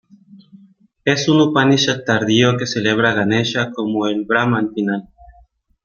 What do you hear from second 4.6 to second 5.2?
final.